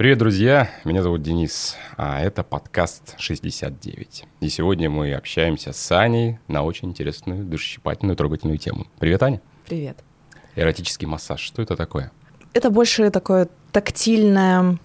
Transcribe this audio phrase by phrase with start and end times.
[0.00, 0.70] Привет, друзья!
[0.86, 4.24] Меня зовут Денис, а это подкаст 69.
[4.40, 8.86] И сегодня мы общаемся с Аней на очень интересную, душесчипательную, трогательную тему.
[8.98, 9.42] Привет, Аня!
[9.66, 9.98] Привет!
[10.56, 11.42] Эротический массаж.
[11.42, 12.12] Что это такое?
[12.54, 14.78] Это больше такое тактильное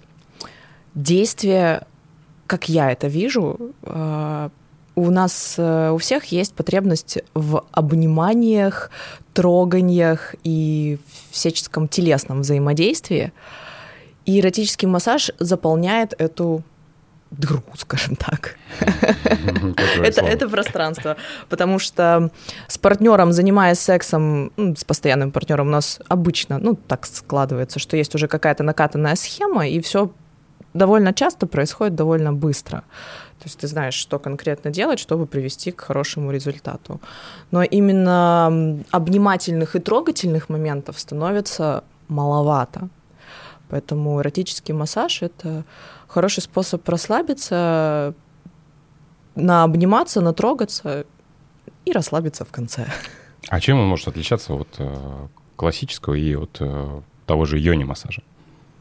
[0.95, 1.87] действие,
[2.45, 3.71] как я это вижу.
[3.83, 4.51] А,
[4.95, 8.91] у нас э, у всех есть потребность в обниманиях,
[9.33, 10.99] троганиях и
[11.31, 13.31] всяческом телесном взаимодействии.
[14.25, 16.63] И эротический массаж заполняет эту
[17.31, 18.57] дыру, скажем так.
[20.03, 21.15] это, это пространство.
[21.49, 22.31] Потому что
[22.67, 27.97] с партнером, занимаясь сексом, ну, с постоянным партнером, у нас обычно, ну, так складывается, что
[27.97, 30.09] есть уже какая-то накатанная схема, и все
[30.73, 32.83] довольно часто происходит довольно быстро.
[33.39, 36.99] То есть ты знаешь, что конкретно делать, чтобы привести к хорошему результату.
[37.51, 42.89] Но именно обнимательных и трогательных моментов становится маловато.
[43.69, 45.63] Поэтому эротический массаж— это
[46.07, 48.13] хороший способ расслабиться,
[49.35, 51.05] наобниматься, натрогаться
[51.85, 52.87] и расслабиться в конце.
[53.49, 58.21] А чем он может отличаться от э, классического и от э, того же йони-массажа?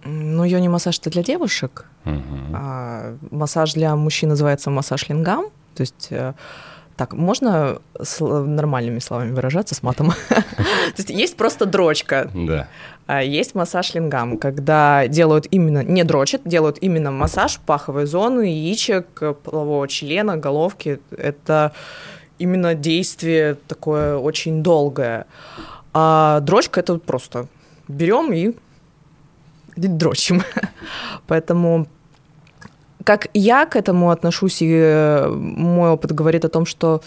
[0.04, 2.36] Ну, йони-массаж— это для девушек, угу.
[2.52, 6.34] а массаж для мужчин называется массаж лингам, то есть э,
[6.96, 10.12] так, можно с нормальными словами выражаться, с матом?
[10.28, 12.30] То есть есть просто дрочка.
[12.34, 12.68] Да.
[13.06, 19.06] А есть массаж лингам, когда делают именно, не дрочат, делают именно массаж паховой зоны, яичек,
[19.42, 21.00] полового члена, головки.
[21.10, 21.72] Это
[22.38, 25.26] именно действие такое очень долгое.
[25.92, 27.46] А дрочка— это просто
[27.88, 28.54] берем и
[29.76, 30.42] дрочим.
[31.26, 31.86] Поэтому
[33.04, 37.02] как я к этому отношусь, и э, мой опыт говорит о том, что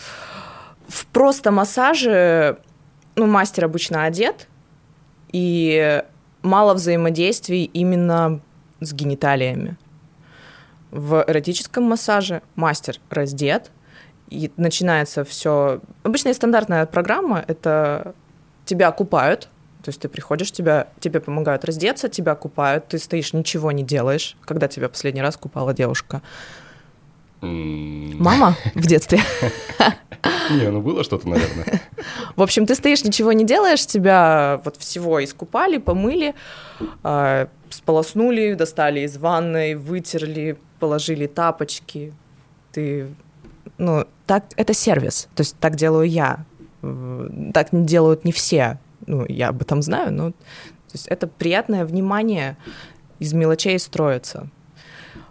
[0.87, 2.57] в просто массаже
[3.15, 4.47] ну, мастер обычно одет,
[5.31, 6.03] и
[6.43, 8.39] мало взаимодействий именно
[8.79, 9.75] с гениталиями.
[10.91, 13.71] В эротическом массаже мастер раздет,
[14.29, 15.81] и начинается все.
[16.03, 18.13] Обычная стандартная программа это
[18.65, 19.49] тебя купают,
[19.87, 24.35] то есть ты приходишь, тебя, тебе помогают раздеться, тебя купают, ты стоишь, ничего не делаешь.
[24.43, 26.21] Когда тебя последний раз купала девушка?
[27.39, 29.21] Мама в детстве?
[30.51, 31.81] Не, ну было что-то, наверное.
[32.35, 36.35] В общем, ты стоишь, ничего не делаешь, тебя вот всего искупали, помыли,
[37.01, 42.11] а, сполоснули, достали из ванной, вытерли, положили тапочки.
[42.73, 43.07] Ты,
[43.77, 46.43] ну, так, это сервис, то есть так делаю я.
[47.53, 52.57] Так делают не все ну, я об этом знаю, но то есть это приятное внимание
[53.19, 54.49] из мелочей строится.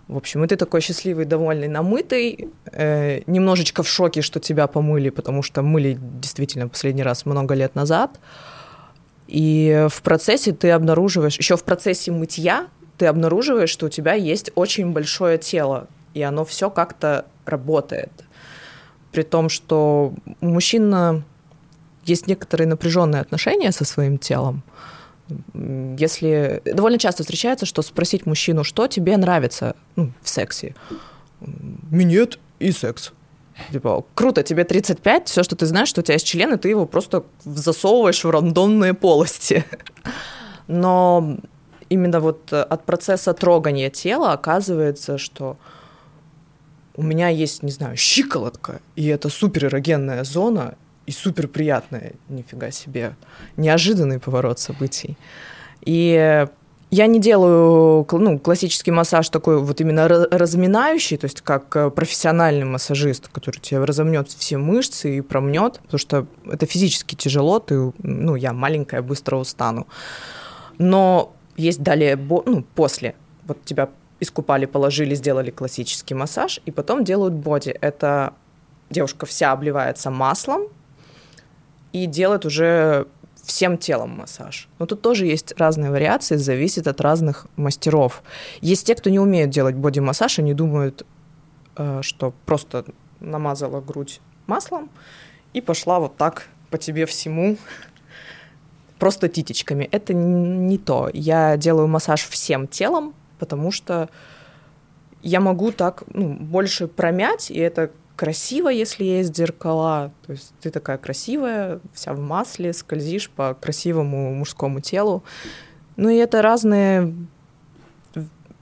[0.09, 5.11] В общем, и ты такой счастливый, довольный, намытый, э, немножечко в шоке, что тебя помыли,
[5.11, 8.21] потому что мыли действительно последний раз много лет назад.
[9.27, 14.53] И в процессе ты обнаруживаешь, еще в процессе мытья ты обнаруживаешь, что у тебя есть
[14.55, 18.13] очень большое тело, и оно все как-то работает.
[19.11, 21.25] При том, что у мужчин
[22.07, 24.63] есть некоторые напряженные отношения со своим телом.
[25.99, 30.75] Если довольно часто встречается, что спросить мужчину, что тебе нравится ну, в сексе,
[31.91, 33.13] минет и секс.
[33.73, 36.69] Типа, круто, тебе 35, все, что ты знаешь, что у тебя есть член, и ты
[36.69, 39.65] его просто засовываешь в рандомные полости.
[40.69, 41.39] Но
[41.89, 45.57] именно вот от процесса трогания тела оказывается, что
[46.97, 52.71] у меня есть, не знаю, щиколотка, и это супер эрогенная зона, и супер приятное, нифига
[52.71, 53.17] себе,
[53.57, 55.17] неожиданный поворот событий.
[55.83, 56.47] И
[56.91, 62.65] я не делаю ну, классический массаж такой вот именно разминающий, то есть как э, профессиональный
[62.65, 68.37] массажист, который тебе разомнет все мышцы и промнет, потому что это физически тяжело, ты, ну,
[68.37, 69.87] я маленькая, быстро устану.
[70.79, 73.15] Но есть далее, ну, после,
[73.47, 73.89] вот тебя
[74.21, 77.77] искупали, положили, сделали классический массаж, и потом делают боди.
[77.81, 78.33] Это
[78.91, 80.69] девушка вся обливается маслом,
[81.97, 83.07] и делает уже
[83.43, 84.69] всем телом массаж.
[84.79, 88.23] Но тут тоже есть разные вариации, зависит от разных мастеров.
[88.61, 91.07] Есть те, кто не умеют делать боди-массаж, они думают,
[91.77, 92.85] э, что просто
[93.21, 94.91] намазала грудь маслом
[95.53, 97.57] и пошла вот так по тебе всему,
[98.99, 99.89] просто титечками.
[99.91, 101.09] Это не то.
[101.13, 104.09] Я делаю массаж всем телом, потому что
[105.23, 110.11] я могу так ну, больше промять, и это красиво, если есть зеркала.
[110.27, 115.23] То есть ты такая красивая, вся в масле, скользишь по красивому мужскому телу.
[115.97, 117.15] Ну и это разные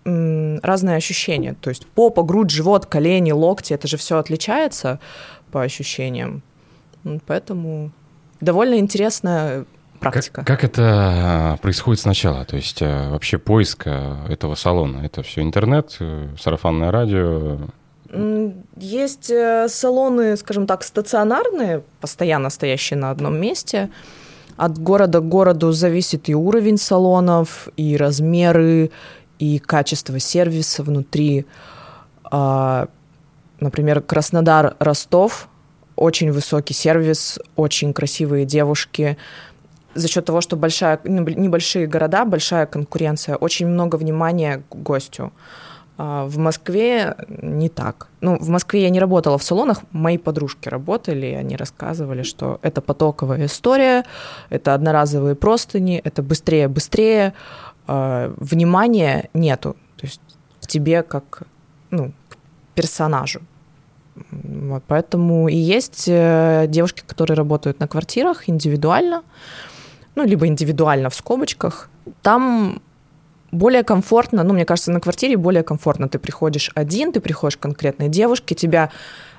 [0.04, 1.54] разные ощущения.
[1.60, 5.00] То есть попа, грудь, живот, колени, локти, это же все отличается
[5.50, 6.42] по ощущениям.
[7.26, 7.90] Поэтому
[8.40, 9.64] довольно интересная
[10.00, 10.44] практика.
[10.44, 12.44] Как, как это происходит сначала?
[12.44, 14.98] То есть вообще поиск этого салона?
[14.98, 15.98] Это все интернет,
[16.38, 17.60] сарафанное радио?
[18.76, 19.32] Есть
[19.68, 23.90] салоны, скажем так, стационарные, постоянно стоящие на одном месте.
[24.56, 28.90] От города к городу зависит и уровень салонов, и размеры,
[29.38, 31.44] и качество сервиса внутри.
[32.22, 32.86] А,
[33.58, 35.48] например, Краснодар, Ростов,
[35.96, 39.16] очень высокий сервис, очень красивые девушки.
[39.94, 45.32] За счет того, что большая, ну, небольшие города, большая конкуренция, очень много внимания к гостю.
[45.32, 45.63] А,
[45.96, 48.08] в Москве не так.
[48.20, 52.58] Ну, в Москве я не работала в салонах, мои подружки работали, и они рассказывали, что
[52.62, 54.04] это потоковая история,
[54.50, 57.32] это одноразовые простыни, это быстрее-быстрее,
[57.86, 60.20] э, внимания нету, то есть
[60.60, 61.42] к тебе как
[61.90, 62.36] ну, к
[62.74, 63.40] персонажу.
[64.30, 69.22] Вот, поэтому и есть э, девушки, которые работают на квартирах индивидуально,
[70.14, 71.88] ну, либо индивидуально в скобочках.
[72.22, 72.80] Там
[73.54, 76.08] более комфортно, ну, мне кажется, на квартире более комфортно.
[76.08, 78.90] Ты приходишь один, ты приходишь к конкретной девушке, тебя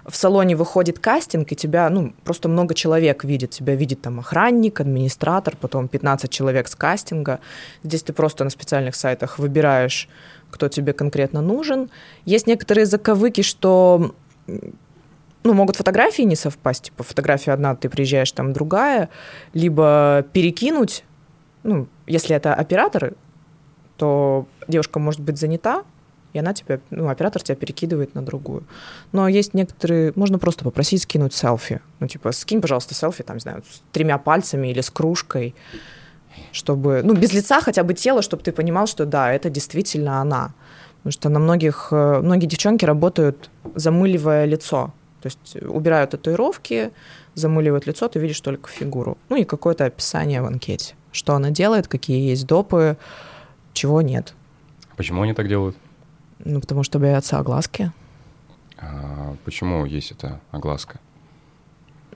[0.06, 3.52] в салоне выходит кастинг, и тебя, ну, просто много человек видит.
[3.52, 7.40] Тебя видит там охранник, администратор, потом 15 человек с кастинга.
[7.84, 10.08] Здесь ты просто на специальных сайтах выбираешь,
[10.52, 11.90] кто тебе конкретно нужен.
[12.24, 14.14] Есть некоторые заковыки, что
[14.48, 19.10] ну, могут фотографии не совпасть, типа фотография одна, ты приезжаешь, там другая,
[19.54, 21.04] либо перекинуть,
[21.64, 23.14] ну, если это операторы,
[23.98, 25.84] то девушка может быть занята,
[26.34, 28.64] и она тебя, ну, оператор тебя перекидывает на другую.
[29.14, 31.80] Но есть некоторые, можно просто попросить скинуть селфи.
[32.02, 35.56] Ну, типа, скинь, пожалуйста, селфи, там, не знаю, с тремя пальцами или с кружкой,
[36.52, 40.54] чтобы, ну, без лица хотя бы тело, чтобы ты понимал, что да, это действительно она.
[40.98, 44.92] Потому что на многих, э, многие девчонки работают, замыливая лицо.
[45.22, 46.92] То есть убирают татуировки,
[47.34, 49.18] замыливают лицо, ты видишь только фигуру.
[49.30, 50.96] Ну и какое-то описание в анкете.
[51.12, 52.98] Что она делает, какие есть допы,
[53.76, 54.34] чего нет.
[54.98, 55.76] Почему они так делают?
[56.40, 57.92] Ну, потому что боятся огласки.
[58.78, 61.00] А почему есть эта огласка?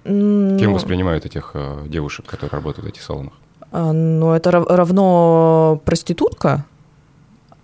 [0.05, 3.33] Ну, Кем воспринимают этих э, девушек, которые работают в этих салонах?
[3.71, 6.65] А, ну, это равно проститутка,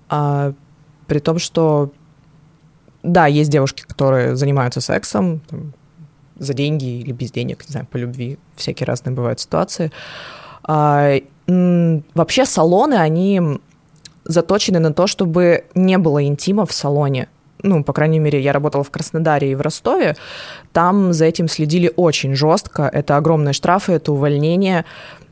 [0.10, 0.54] а
[1.08, 1.92] при том, что
[3.04, 5.74] да, есть девушки, которые занимаются сексом там,
[6.38, 9.92] за деньги или без денег, не знаю, по любви, всякие разные бывают ситуации.
[10.64, 11.16] А,
[11.48, 13.60] вообще салоны, они
[14.26, 17.28] заточены на то, чтобы не было интима в салоне.
[17.64, 20.16] Ну, по крайней мере, я работала в Краснодаре и в Ростове.
[20.74, 22.90] Там за этим следили очень жестко.
[22.92, 24.86] Это огромные штрафы, это увольнение.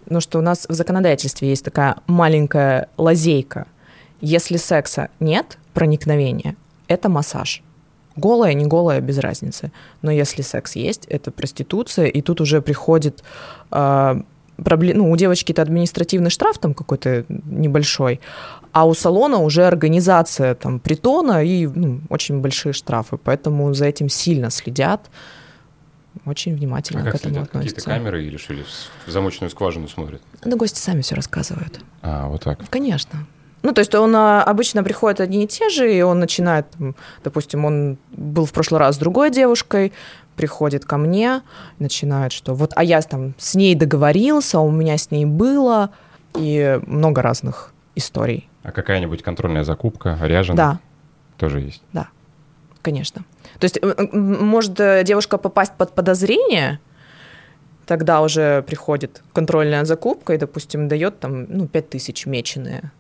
[0.10, 3.68] Но что у нас в законодательстве есть такая маленькая лазейка.
[4.22, 6.56] Если секса нет, проникновения,
[6.88, 7.62] это массаж.
[8.16, 9.72] Голая, не голая, без разницы.
[10.02, 13.24] Но если секс есть, это проституция, и тут уже приходит
[13.72, 14.22] э,
[14.64, 18.22] проблем, ну, у девочки это административный штраф там какой-то небольшой,
[18.74, 24.10] а у салона уже организация там притона и ну, очень большие штрафы, поэтому за этим
[24.10, 25.10] сильно следят,
[26.26, 27.50] очень внимательно а к этому следят?
[27.50, 27.76] относятся.
[27.76, 28.66] Какие-то камеры или что ли
[29.06, 30.22] в замочную скважину смотрят?
[30.44, 31.80] Да гости сами все рассказывают.
[32.02, 32.60] А, вот так?
[32.70, 33.28] Конечно.
[33.62, 36.66] Ну, то есть он а, обычно приходит одни и те же, и он начинает,
[37.24, 39.94] допустим, он был в прошлый раз с другой девушкой,
[40.36, 41.44] приходит ко мне,
[41.78, 45.92] начинает, что вот, а я там с ней договорился, у меня с ней было,
[46.36, 48.50] и много разных историй.
[48.64, 50.58] А какая-нибудь контрольная закупка, ряженая?
[50.58, 50.80] Да.
[51.38, 51.84] Тоже есть?
[51.92, 52.08] Да,
[52.82, 53.24] конечно.
[53.60, 53.80] То есть
[54.14, 56.80] может э, девушка попасть под подозрение,
[57.86, 62.92] тогда уже приходит контрольная закупка и, допустим, дает там, ну, 5 тысяч меченые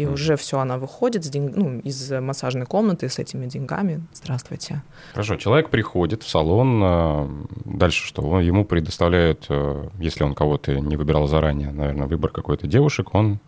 [0.00, 0.12] и mm.
[0.12, 1.54] уже все, она выходит с деньг...
[1.54, 4.02] ну, из массажной комнаты с этими деньгами.
[4.14, 4.82] Здравствуйте.
[5.12, 7.30] Хорошо, человек приходит в салон, а,
[7.64, 8.40] дальше что?
[8.40, 13.40] Ему предоставляют, э, если он кого-то не выбирал заранее, наверное, выбор какой-то девушек, он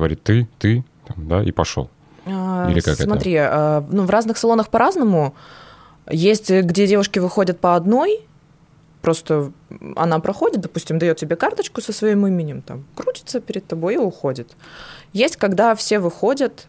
[0.00, 1.90] говорит «ты, ты», там, да, и пошел.
[2.26, 3.50] А, Или как Смотри, это?
[3.52, 5.34] А, ну, в разных салонах по-разному.
[6.10, 8.26] Есть, где девушки выходят по одной,
[9.02, 9.52] просто
[9.96, 14.56] она проходит, допустим, дает тебе карточку со своим именем, там, крутится перед тобой и уходит.
[15.12, 16.66] Есть, когда все выходят,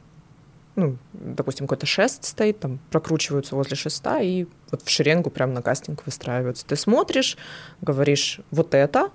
[0.76, 5.62] ну, допустим, какой-то шест стоит, там, прокручиваются возле шеста и вот в шеренгу прямо на
[5.62, 6.66] кастинг выстраиваются.
[6.66, 7.38] Ты смотришь,
[7.82, 9.10] говоришь вот это,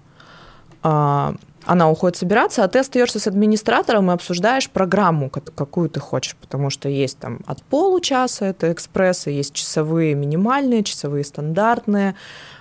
[0.82, 1.34] а,
[1.66, 6.70] она уходит собираться, а ты остаешься с администратором и обсуждаешь программу, какую ты хочешь, потому
[6.70, 12.14] что есть там от получаса, это экспрессы, есть часовые минимальные, часовые стандартные,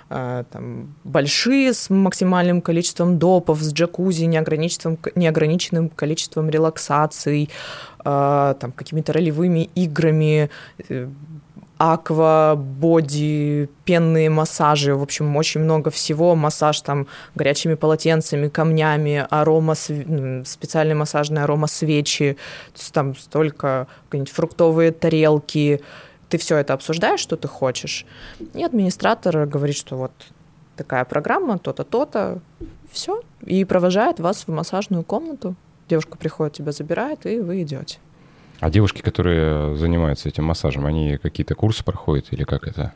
[0.09, 7.49] а, там, большие с максимальным количеством допов, с джакузи, неограниченным, неограниченным количеством релаксаций,
[7.99, 10.49] а, там, какими-то ролевыми играми,
[10.89, 11.09] э,
[11.77, 16.35] аква, боди, пенные массажи, в общем, очень много всего.
[16.35, 22.37] Массаж там горячими полотенцами, камнями, арома, специальные массажные арома свечи,
[22.73, 25.81] то есть там столько какие-нибудь фруктовые тарелки.
[26.29, 28.05] Ты все это обсуждаешь, что ты хочешь.
[28.53, 30.11] И администратор говорит, что вот
[30.75, 32.39] такая программа, то-то, то-то,
[32.91, 35.55] все, и провожает вас в массажную комнату.
[35.87, 37.99] Девушка приходит, тебя забирает, и вы идете.
[38.65, 42.93] А девушки, которые занимаются этим массажем, они какие-то курсы проходят или как это?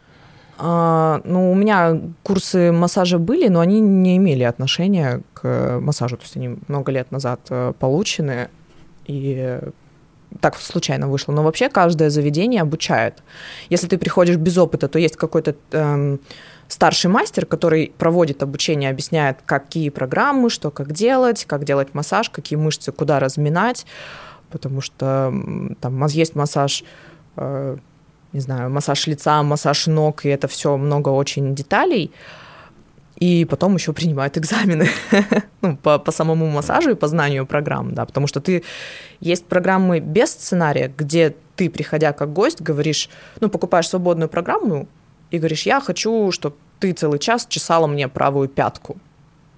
[0.57, 6.17] А, ну, у меня курсы массажа были, но они не имели отношения к массажу.
[6.17, 8.49] То есть они много лет назад э, получены,
[9.05, 9.59] и
[10.41, 11.33] так случайно вышло.
[11.33, 13.21] Но вообще каждое заведение обучает.
[13.69, 16.19] Если ты приходишь без опыта, то есть какой-то эм,
[16.67, 22.57] старший мастер, который проводит обучение, объясняет, какие программы, что как делать, как делать массаж, какие
[22.57, 23.85] мышцы куда разминать
[24.51, 25.33] потому что
[25.81, 26.83] там есть массаж,
[27.37, 27.77] э,
[28.33, 32.11] не знаю, массаж лица, массаж ног, и это все много очень деталей.
[33.19, 34.87] И потом еще принимают экзамены
[35.61, 38.63] ну, по, по самому массажу и по знанию программ, да, потому что ты
[39.19, 43.09] есть программы без сценария, где ты, приходя как гость, говоришь,
[43.41, 44.87] ну, покупаешь свободную программу
[45.31, 48.97] и говоришь, я хочу, чтобы ты целый час чесала мне правую пятку.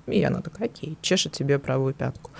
[0.07, 2.31] И она такая, окей, чешет себе правую пятку.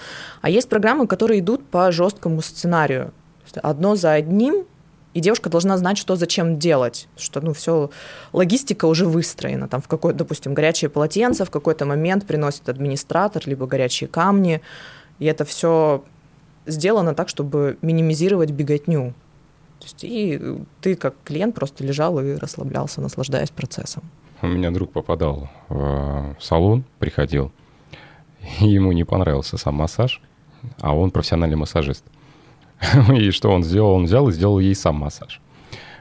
[0.42, 3.14] А есть программы, которые идут по жесткому сценарию.
[3.62, 4.66] Одно за одним,
[5.14, 7.90] и девушка должна знать, что зачем делать, что ну все
[8.32, 13.68] логистика уже выстроена, там в какой, допустим, горячее полотенце в какой-то момент приносит администратор, либо
[13.68, 14.62] горячие камни,
[15.20, 16.04] и это все
[16.66, 19.14] сделано так, чтобы минимизировать беготню.
[19.80, 24.04] То есть, и ты как клиент просто лежал и расслаблялся, наслаждаясь процессом.
[24.42, 27.52] У меня друг попадал в салон, приходил,
[28.60, 30.22] и ему не понравился сам массаж,
[30.80, 32.04] а он профессиональный массажист.
[33.16, 33.92] И что он сделал?
[33.92, 35.40] Он взял и сделал ей сам массаж.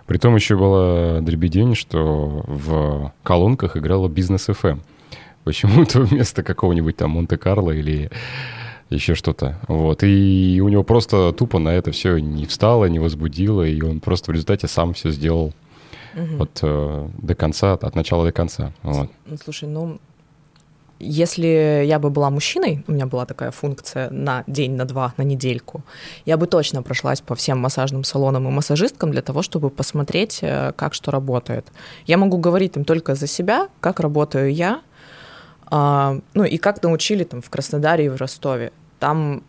[0.07, 4.71] Притом еще было дребедень, что в колонках играла бизнес FM.
[4.71, 4.83] Эм».
[5.45, 8.11] Почему-то вместо какого-нибудь там Монте-Карло или
[8.89, 9.59] еще что-то.
[9.69, 10.03] Вот.
[10.03, 14.31] И у него просто тупо на это все не встало, не возбудило, и он просто
[14.31, 15.53] в результате сам все сделал
[16.15, 16.37] угу.
[16.39, 18.73] вот э, до конца, от начала до конца.
[18.83, 19.11] Вот.
[19.27, 19.99] Ну, слушай, ну
[21.01, 25.23] если я бы была мужчиной, у меня была такая функция на день, на два, на
[25.23, 25.83] недельку,
[26.27, 30.73] я бы точно прошлась по всем массажным салонам и массажисткам для того, чтобы посмотреть, э,
[30.77, 31.67] как что работает.
[32.07, 34.83] Я могу говорить им только за себя, как работаю я,
[35.71, 38.73] а, ну и как научили там в Краснодаре и в Ростове.
[38.99, 39.43] Там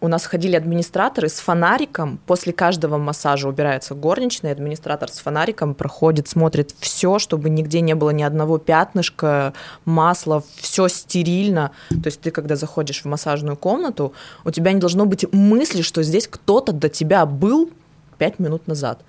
[0.00, 2.18] у нас ходили администраторы с фонариком.
[2.26, 8.10] После каждого массажа убирается горничная, администратор с фонариком проходит, смотрит все, чтобы нигде не было
[8.10, 11.70] ни одного пятнышка, масла, все стерильно.
[11.88, 14.12] То есть ты, когда заходишь в массажную комнату,
[14.44, 17.70] у тебя не должно быть мысли, что здесь кто-то до тебя был
[18.18, 19.00] пять минут назад.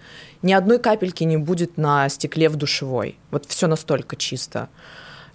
[0.42, 3.18] Ни одной капельки не будет на стекле в душевой.
[3.32, 4.70] Вот все настолько чисто.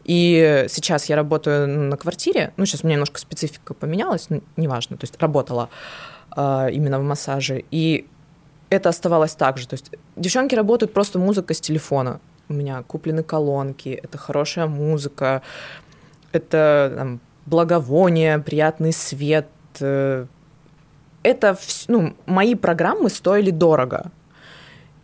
[0.04, 4.96] И сейчас я работаю на квартире, ну, сейчас у меня немножко специфика поменялась, ну, неважно,
[4.96, 5.68] то есть работала
[6.36, 8.06] э, именно в массаже, и
[8.68, 13.22] это оставалось так же, то есть девчонки работают просто музыка с телефона, у меня куплены
[13.22, 15.42] колонки, это хорошая музыка,
[16.32, 19.48] это там, благовоние, приятный свет,
[19.80, 20.26] э,
[21.22, 21.56] это,
[21.86, 24.10] ну, мои программы стоили дорого,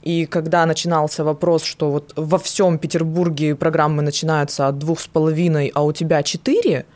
[0.03, 5.71] и когда начинался вопрос, что вот во всем Петербурге программы начинаются от двух с половиной,
[5.75, 6.87] а у тебя четыре,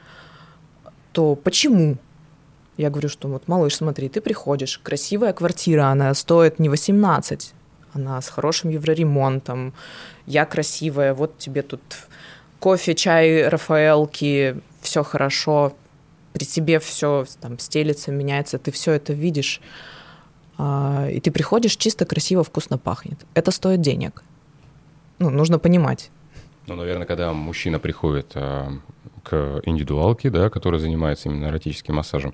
[1.12, 1.96] то почему?
[2.76, 7.52] Я говорю, что вот, малыш, смотри, ты приходишь, красивая квартира, она стоит не 18,
[7.92, 9.74] она с хорошим евроремонтом,
[10.26, 11.82] я красивая, вот тебе тут
[12.60, 15.74] кофе, чай, Рафаэлки, все хорошо,
[16.32, 19.60] при тебе все там стелится, меняется, ты все это видишь.
[20.64, 23.18] А, и ты приходишь, чисто, красиво, вкусно пахнет.
[23.34, 24.22] Это стоит денег.
[25.18, 26.12] Ну, нужно понимать.
[26.68, 28.68] Ну, наверное, когда мужчина приходит а,
[29.24, 32.32] к индивидуалке, да, который занимается именно эротическим массажем,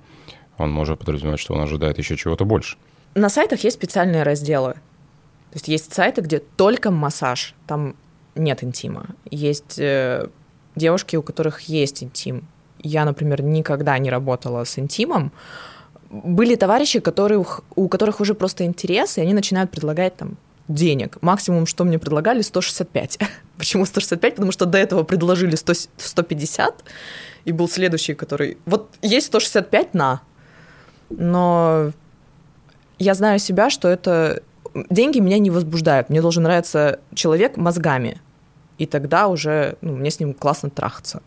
[0.59, 2.77] он может подразумевать, что он ожидает еще чего-то больше.
[3.15, 4.73] На сайтах есть специальные разделы.
[4.73, 7.95] То есть есть сайты, где только массаж, там
[8.35, 9.07] нет интима.
[9.31, 10.27] Есть э,
[10.75, 12.47] девушки, у которых есть интим.
[12.77, 15.31] Я, например, никогда не работала с интимом,
[16.09, 20.37] были товарищи, которые, у которых уже просто интерес, и они начинают предлагать там
[20.67, 21.17] денег.
[21.21, 23.19] Максимум, что мне предлагали, 165.
[23.57, 24.35] Почему 165?
[24.35, 26.83] Потому что до этого предложили 100, 150,
[27.45, 28.57] и был следующий, который...
[28.65, 30.21] Вот есть 165 на.
[31.09, 31.91] Но
[32.97, 34.41] я знаю себя, что это...
[34.89, 36.09] Деньги меня не возбуждают.
[36.09, 38.21] Мне должен нравиться человек мозгами.
[38.77, 41.21] И тогда уже ну, мне с ним классно трахаться.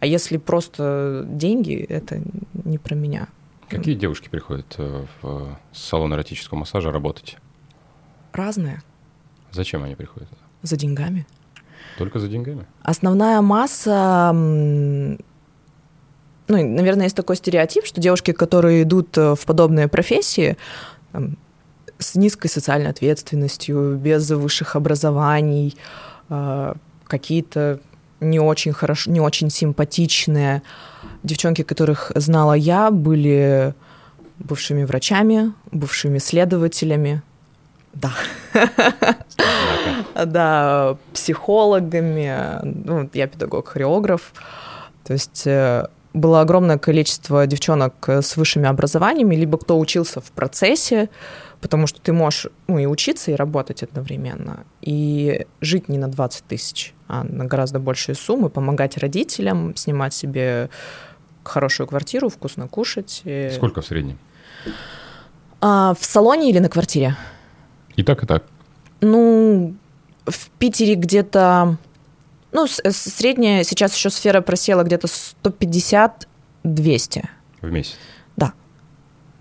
[0.00, 2.20] А если просто деньги, это
[2.64, 3.28] не про меня.
[3.68, 7.36] Какие девушки приходят э, в салон эротического массажа работать?
[8.32, 8.82] Разные.
[9.50, 10.28] Зачем они приходят?
[10.62, 11.26] За деньгами.
[11.98, 12.66] Только за деньгами?
[12.82, 14.32] Основная масса
[16.48, 20.56] ну, наверное, есть такой стереотип, что девушки, которые идут э, в подобные профессии,
[21.12, 21.36] там,
[21.98, 25.76] с низкой социальной ответственностью, без высших образований,
[26.30, 26.74] э,
[27.06, 27.80] какие-то
[28.20, 30.62] не очень хорошо, не очень симпатичные.
[31.22, 33.74] Девчонки, которых знала я, были
[34.38, 37.22] бывшими врачами, бывшими следователями,
[37.94, 38.12] да.
[40.24, 42.60] Да, психологами.
[42.62, 44.32] Ну, я педагог-хореограф.
[45.04, 51.08] То есть э, было огромное количество девчонок с высшими образованиями, либо кто учился в процессе,
[51.60, 56.44] потому что ты можешь ну, и учиться, и работать одновременно, и жить не на 20
[56.44, 60.70] тысяч, а на гораздо большие суммы, помогать родителям, снимать себе
[61.44, 63.22] хорошую квартиру, вкусно кушать.
[63.54, 64.18] Сколько в среднем?
[65.60, 67.16] А, в салоне или на квартире?
[67.96, 68.44] И так, и так.
[69.00, 69.74] Ну,
[70.26, 71.76] в Питере где-то...
[72.52, 75.08] Ну, средняя сейчас еще сфера просела где-то
[75.42, 77.24] 150-200.
[77.60, 77.96] В месяц?
[78.36, 78.52] Да.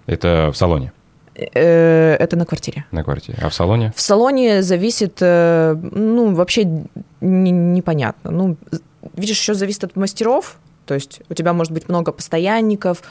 [0.08, 0.92] Это в салоне?
[1.38, 2.86] Э, это на квартире.
[2.92, 3.38] На квартире.
[3.42, 3.94] А в салоне?
[3.96, 6.66] В салоне зависит, э, ну, вообще
[7.22, 8.32] непонятно.
[8.32, 8.58] Ну,
[9.14, 10.58] видишь, еще зависит от мастеров.
[10.86, 13.04] То есть у тебя может быть много постоянников,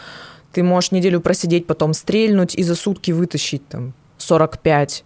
[0.52, 5.04] ты можешь неделю просидеть, потом стрельнуть и за сутки вытащить там 45.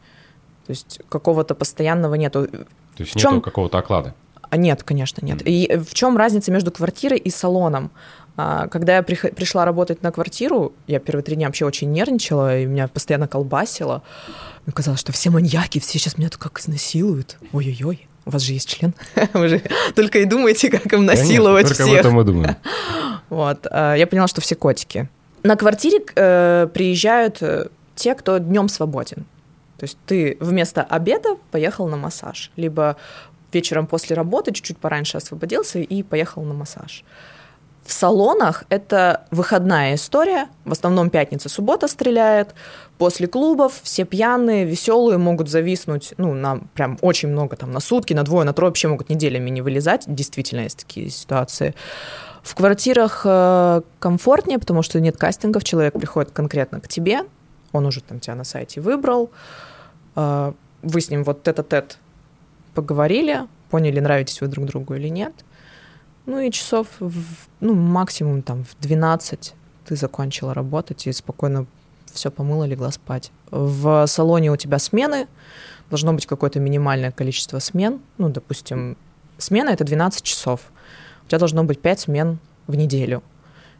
[0.66, 2.46] То есть какого-то постоянного нету.
[2.46, 2.66] То
[2.98, 3.40] есть в нету чем...
[3.40, 4.14] какого-то оклада?
[4.50, 5.42] А нет, конечно, нет.
[5.42, 5.48] Mm.
[5.48, 7.90] И в чем разница между квартирой и салоном?
[8.36, 12.66] А, когда я пришла работать на квартиру, я первые три дня вообще очень нервничала, и
[12.66, 14.02] меня постоянно колбасило.
[14.66, 17.38] Мне казалось, что все маньяки, все сейчас меня тут как изнасилуют.
[17.52, 18.94] Ой-ой-ой, у вас же есть член.
[19.32, 19.62] Вы же
[19.94, 22.00] только и думаете, как им насиловать Конечно, всех.
[22.00, 22.56] Об этом думаю.
[23.30, 23.68] Вот.
[23.70, 25.08] А, я поняла, что все котики.
[25.44, 29.24] На квартире э, приезжают э, те, кто днем свободен.
[29.78, 32.96] То есть ты вместо обеда поехал на массаж, либо
[33.52, 37.04] вечером после работы чуть-чуть пораньше освободился и поехал на массаж.
[37.90, 42.54] В салонах это выходная история, в основном пятница, суббота стреляет,
[42.98, 48.14] после клубов все пьяные, веселые могут зависнуть, ну, на прям очень много, там, на сутки,
[48.14, 51.74] на двое, на трое, вообще могут неделями не вылезать, действительно есть такие ситуации.
[52.44, 57.22] В квартирах э, комфортнее, потому что нет кастингов, человек приходит конкретно к тебе,
[57.72, 59.30] он уже там тебя на сайте выбрал,
[60.14, 61.98] а, вы с ним вот тет-а-тет
[62.76, 65.32] поговорили, поняли, нравитесь вы друг другу или нет.
[66.26, 67.24] Ну и часов, в,
[67.60, 69.54] ну, максимум там в 12
[69.86, 71.66] ты закончила работать и спокойно
[72.12, 73.32] все помыла, легла спать.
[73.50, 75.26] В салоне у тебя смены,
[75.88, 78.00] должно быть какое-то минимальное количество смен.
[78.18, 78.96] Ну, допустим,
[79.38, 80.60] смена— это 12 часов.
[81.24, 83.22] У тебя должно быть 5 смен в неделю.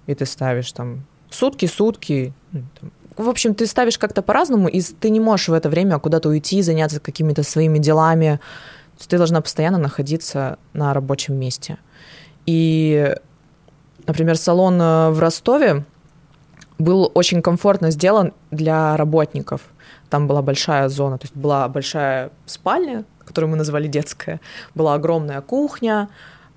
[0.07, 2.63] И ты ставишь там сутки, сутки, ну,
[3.17, 6.63] в общем, ты ставишь как-то по-разному, и ты не можешь в это время куда-то уйти,
[6.63, 8.41] заняться какими-то своими делами.
[9.09, 11.79] Ты должна постоянно находиться на рабочем месте.
[12.51, 13.15] И,
[14.07, 15.85] например, салон э, в Ростове
[16.79, 19.61] был очень комфортно сделан для работников.
[20.09, 24.41] Там была большая зона, то есть была большая спальня, которую мы назвали детская,
[24.75, 26.09] была огромная кухня,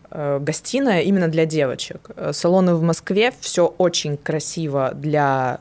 [0.10, 2.10] э, гостиная именно для девочек.
[2.16, 5.60] Э, салоны в Москве все очень красиво для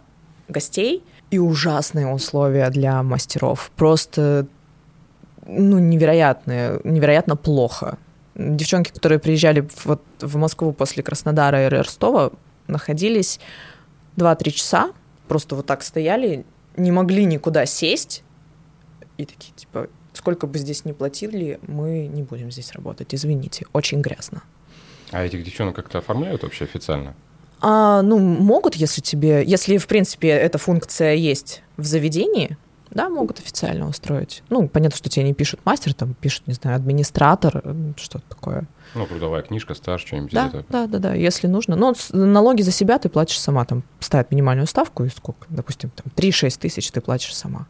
[0.49, 3.71] гостей и ужасные условия для мастеров.
[3.77, 4.47] Просто
[5.47, 7.99] ну, невероятные, невероятно плохо.
[8.35, 12.33] Девчонки, которые приезжали вот в Москву после Краснодара и Ростова,
[12.67, 13.41] находились
[14.17, 14.93] 2-3 часа,
[15.29, 16.45] просто вот так стояли,
[16.77, 18.23] не могли никуда сесть,
[19.19, 24.01] и такие, типа, сколько бы здесь ни платили, мы не будем здесь работать, извините, очень
[24.01, 24.43] грязно.
[25.11, 27.15] А этих девчонок как-то оформляют вообще официально?
[27.61, 32.57] А, ну, могут, если тебе, если, в принципе, эта функция есть в заведении,
[32.95, 34.43] да, могут официально устроить.
[34.51, 37.63] Ну, понятно, что тебе не пишут мастер, там пишут, не знаю, администратор,
[37.97, 38.67] что-то такое.
[38.95, 40.33] Ну, трудовая книжка, стаж, что-нибудь.
[40.33, 41.77] Да, да, да, да, если нужно.
[41.77, 46.13] Но налоги за себя ты платишь сама, там ставят минимальную ставку, и сколько, допустим, там
[46.15, 47.67] 3-6 тысяч ты платишь сама.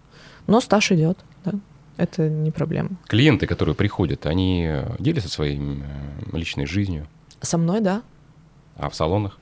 [0.46, 1.52] Но стаж идет, да,
[1.96, 2.90] это не проблема.
[3.06, 5.60] Клиенты, которые приходят, они делятся своей
[6.32, 7.06] личной жизнью?
[7.40, 8.02] Со мной, да.
[8.76, 9.38] А в салонах?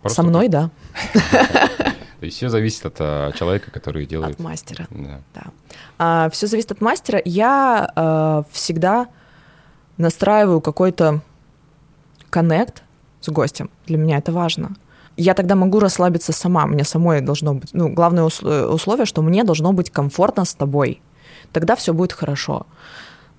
[0.00, 0.70] Просто Со мной, да.
[2.20, 4.34] То есть все зависит от а, человека, который делает.
[4.34, 4.86] От мастера.
[4.90, 5.20] Да.
[5.34, 5.42] да.
[5.98, 7.20] А, все зависит от мастера.
[7.24, 9.08] Я а, всегда
[9.96, 11.22] настраиваю какой-то
[12.28, 12.82] коннект
[13.22, 13.70] с гостем.
[13.86, 14.76] Для меня это важно.
[15.16, 16.66] Я тогда могу расслабиться сама.
[16.66, 17.70] Мне самой должно быть.
[17.72, 21.00] Ну, главное условие, что мне должно быть комфортно с тобой.
[21.52, 22.66] Тогда все будет хорошо.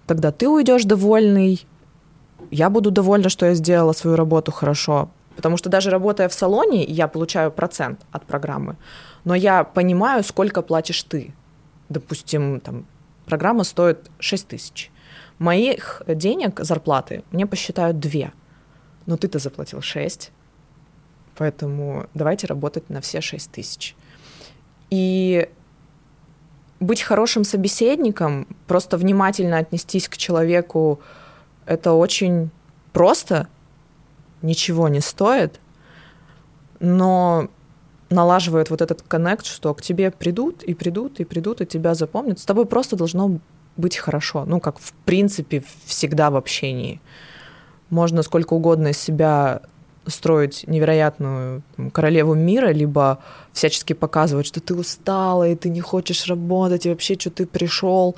[0.07, 1.67] Тогда ты уйдешь довольный,
[2.49, 5.09] я буду довольна, что я сделала свою работу хорошо.
[5.35, 8.75] Потому что даже работая в салоне, я получаю процент от программы,
[9.23, 11.33] но я понимаю, сколько платишь ты.
[11.89, 12.85] Допустим, там,
[13.25, 14.91] программа стоит 6 тысяч.
[15.39, 18.31] Моих денег, зарплаты, мне посчитают 2.
[19.05, 20.31] Но ты-то заплатил 6.
[21.37, 23.95] Поэтому давайте работать на все 6 тысяч.
[24.89, 25.49] И
[26.79, 30.99] быть хорошим собеседником, просто внимательно отнестись к человеку,
[31.65, 32.49] это очень
[32.91, 33.47] просто,
[34.41, 35.59] ничего не стоит,
[36.79, 37.49] но
[38.09, 42.39] налаживает вот этот коннект, что к тебе придут и придут и придут и тебя запомнят.
[42.39, 43.39] С тобой просто должно
[43.77, 44.45] быть хорошо.
[44.45, 46.99] Ну, как в принципе всегда в общении.
[47.89, 49.61] Можно сколько угодно из себя
[50.07, 53.19] строить невероятную там, королеву мира, либо
[53.53, 58.15] всячески показывать, что ты устала, и ты не хочешь работать, и вообще, что ты пришел.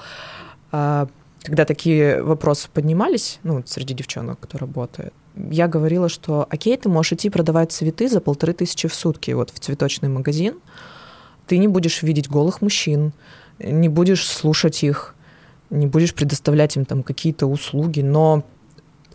[0.72, 1.08] А,
[1.44, 7.14] когда такие вопросы поднимались, ну, среди девчонок, кто работает, я говорила, что окей, ты можешь
[7.14, 10.60] идти продавать цветы за полторы тысячи в сутки вот в цветочный магазин,
[11.48, 13.14] ты не будешь видеть голых мужчин,
[13.60, 15.16] не будешь слушать их,
[15.70, 18.44] не будешь предоставлять им там какие-то услуги, но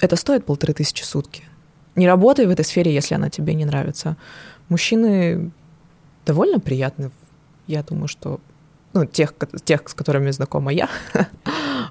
[0.00, 1.44] это стоит полторы тысячи в сутки.
[1.94, 4.16] Не работай в этой сфере, если она тебе не нравится.
[4.68, 5.50] Мужчины
[6.26, 7.10] довольно приятны.
[7.66, 8.40] Я думаю, что
[8.92, 10.88] ну, тех, тех, с которыми знакома я,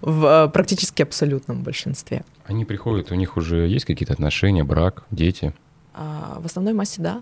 [0.01, 2.23] в э, практически абсолютном большинстве.
[2.45, 5.53] Они приходят, у них уже есть какие-то отношения, брак, дети?
[5.93, 7.21] А, в основной массе да.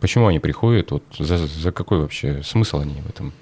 [0.00, 0.90] Почему они приходят?
[0.90, 3.32] Вот за, за какой вообще смысл они в этом?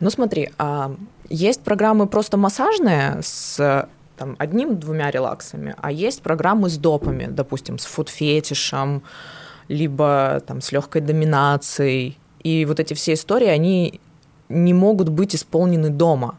[0.00, 0.94] Ну смотри, а,
[1.28, 7.86] есть программы просто массажные с там, одним-двумя релаксами, а есть программы с допами, допустим, с
[7.86, 9.02] фуд-фетишем,
[9.68, 12.18] либо там, с легкой доминацией.
[12.42, 14.00] И вот эти все истории, они
[14.48, 16.38] не могут быть исполнены дома.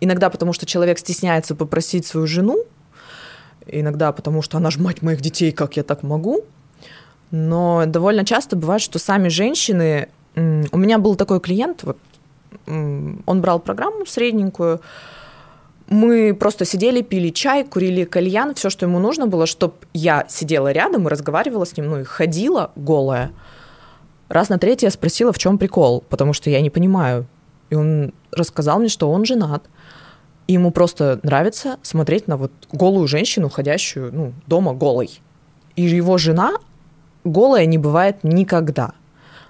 [0.00, 2.64] Иногда потому, что человек стесняется попросить свою жену,
[3.66, 6.44] иногда потому, что она же мать моих детей, как я так могу.
[7.30, 10.08] Но довольно часто бывает, что сами женщины...
[10.36, 11.96] У меня был такой клиент, вот,
[12.66, 14.80] он брал программу средненькую,
[15.88, 20.72] мы просто сидели, пили чай, курили кальян, все, что ему нужно было, чтобы я сидела
[20.72, 23.32] рядом и разговаривала с ним, ну и ходила голая.
[24.28, 27.26] Раз на третий я спросила, в чем прикол, потому что я не понимаю.
[27.74, 29.64] И он рассказал мне, что он женат,
[30.46, 35.20] и ему просто нравится смотреть на вот голую женщину, ходящую ну, дома голой.
[35.74, 36.52] И его жена
[37.24, 38.92] голая не бывает никогда.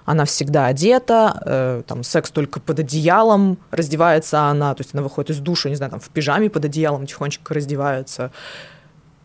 [0.05, 5.29] Она всегда одета, э, там секс только под одеялом, раздевается она, то есть она выходит
[5.31, 8.31] из душа, не знаю, там в пижаме под одеялом тихонечко раздевается.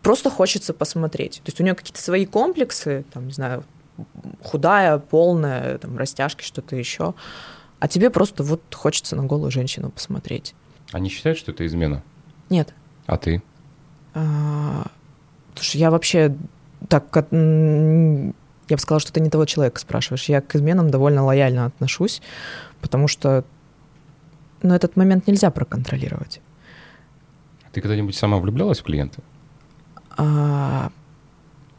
[0.03, 1.41] Просто хочется посмотреть.
[1.45, 3.65] То есть у нее какие-то свои комплексы, там, не знаю,
[4.43, 7.15] худая, полная, там, растяжки, что-то еще.
[7.81, 10.55] А тебе просто вот хочется на голую женщину посмотреть.
[10.93, 12.03] Они считают, что это измена?
[12.51, 12.75] Нет.
[13.07, 13.43] А ты?
[14.15, 14.87] А,
[15.55, 16.37] слушай, я вообще
[16.89, 17.05] так,
[18.71, 20.29] я бы сказала, что ты не того человека спрашиваешь.
[20.29, 22.21] Я к изменам довольно лояльно отношусь,
[22.81, 23.45] потому что
[24.63, 26.41] ну, этот момент нельзя проконтролировать.
[27.73, 29.23] Ты когда-нибудь сама влюблялась в клиента?
[30.17, 30.91] А...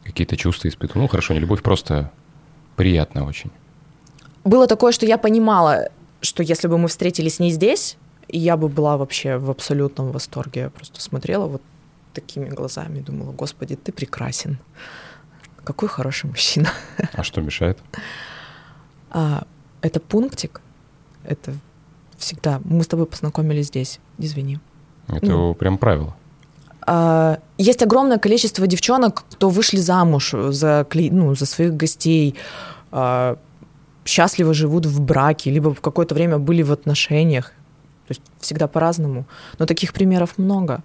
[0.04, 1.02] Какие-то чувства испытывала?
[1.02, 2.10] Ну, хорошо, не любовь, просто
[2.76, 3.52] приятно очень.
[4.44, 5.88] Было такое, что я понимала,
[6.20, 7.96] что если бы мы встретились не здесь,
[8.28, 10.60] я бы была вообще в абсолютном восторге.
[10.62, 11.62] Я просто смотрела вот
[12.12, 14.58] такими глазами, думала, господи, ты прекрасен.
[15.64, 16.68] Какой хороший мужчина.
[17.12, 17.78] А что мешает?
[19.10, 19.44] А,
[19.80, 20.60] это пунктик.
[21.24, 21.54] Это
[22.16, 22.60] всегда.
[22.64, 24.00] Мы с тобой познакомились здесь.
[24.18, 24.58] Извини.
[25.08, 26.16] Это ну, прям правило.
[26.86, 32.34] А, есть огромное количество девчонок, кто вышли замуж за, ну, за своих гостей,
[32.90, 33.36] а,
[34.04, 37.52] счастливо живут в браке, либо в какое-то время были в отношениях.
[38.06, 39.26] То есть всегда по-разному.
[39.58, 40.82] Но таких примеров много.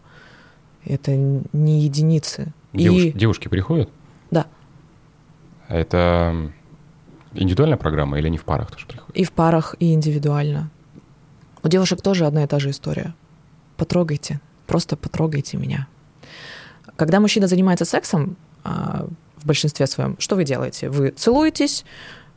[0.86, 2.54] Это не единицы.
[2.74, 3.12] Девуш, И...
[3.12, 3.90] Девушки приходят?
[4.32, 4.46] Да.
[5.68, 6.52] А это
[7.34, 9.16] индивидуальная программа или не в парах тоже приходят?
[9.16, 10.70] И в парах, и индивидуально.
[11.64, 13.14] У девушек тоже одна и та же история.
[13.76, 15.88] Потрогайте, просто потрогайте меня.
[16.96, 20.90] Когда мужчина занимается сексом, а, в большинстве своем, что вы делаете?
[20.90, 21.86] Вы целуетесь,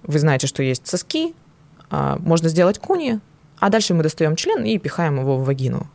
[0.02, 1.34] вы знаете, что есть соски,
[1.90, 3.20] а, можно сделать куни,
[3.58, 5.88] а дальше мы достаем член и пихаем его в вагину.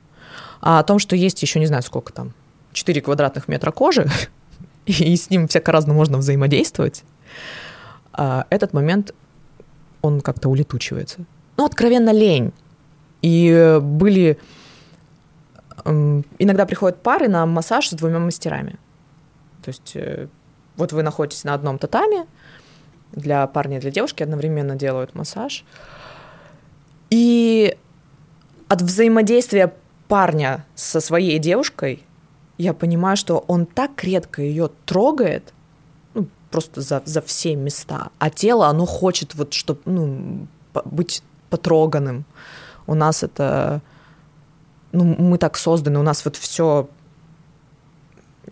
[0.62, 2.34] А о том, что есть еще не знаю сколько там,
[2.74, 4.08] 4 квадратных метра кожи,
[4.86, 7.04] и с ним всяко-разному можно взаимодействовать,
[8.14, 9.14] а, этот момент,
[10.02, 11.26] он как-то улетучивается.
[11.58, 12.54] Ну, откровенно лень.
[13.22, 14.38] И были...
[15.84, 18.78] Иногда приходят пары на массаж с двумя мастерами.
[19.62, 20.28] То есть э,
[20.78, 22.26] вот вы находитесь на одном татаме,
[23.16, 25.64] для парня и для девушки одновременно делают массаж.
[27.10, 27.78] И
[28.68, 29.74] от взаимодействия
[30.08, 32.04] парня со своей девушкой
[32.58, 35.54] я понимаю, что он так редко ее трогает,
[36.14, 40.48] ну, просто за, за все места, а тело, оно хочет вот, чтобы, ну,
[40.86, 42.26] быть потроганным.
[42.88, 43.82] У нас это
[44.96, 46.88] ну, мы так созданы, у нас вот все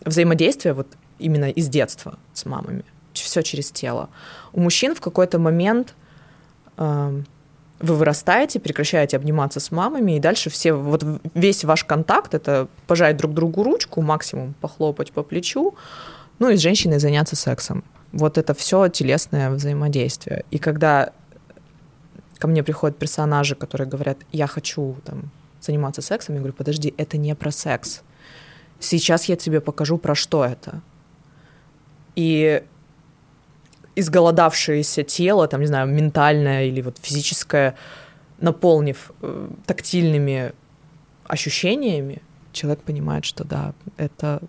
[0.06, 2.84] взаимодействие вот именно из детства с мамами,
[3.21, 4.10] все через тело.
[4.52, 5.95] У мужчин в какой-то момент
[6.78, 7.21] э,
[7.80, 13.17] вы вырастаете, прекращаете обниматься с мамами, и дальше все, вот весь ваш контакт— это пожать
[13.17, 15.76] друг другу ручку, максимум похлопать по плечу,
[16.39, 17.84] ну и с женщиной заняться сексом.
[18.13, 20.45] Вот это все телесное взаимодействие.
[20.52, 21.12] И когда
[22.38, 27.17] ко мне приходят персонажи, которые говорят, я хочу там, заниматься сексом, я говорю, подожди, это
[27.17, 28.02] не про секс.
[28.80, 30.82] Сейчас я тебе покажу, про что это.
[32.15, 32.63] И
[33.96, 37.76] изголодавшееся тело, там, не знаю, ментальное или вот физическое,
[38.40, 40.54] наполнив э, тактильными
[41.26, 44.42] ощущениями, человек понимает, что да, это,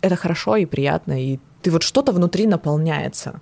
[0.00, 3.40] это хорошо и приятно, и ты вот что-то внутри наполняется.